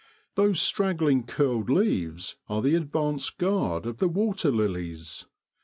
[0.33, 5.27] Those straggling curled leaves are the advance guard of the water lilies.